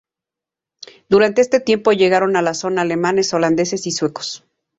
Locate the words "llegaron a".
1.91-2.41